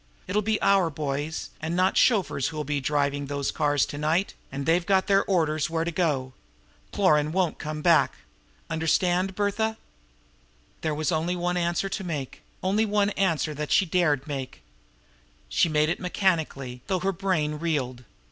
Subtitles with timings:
[0.25, 4.65] It'll be our boys, and not chauffeurs, who'll be driving those cars to night, and
[4.65, 6.33] they've got their orders where to go.
[6.91, 8.13] Cloran won't come back.
[8.67, 9.77] Understand, Bertha'?"
[10.81, 14.63] There was only one answer to make, only one answer that she dared make.
[15.49, 18.03] She made it mechanically, though her brain reeled.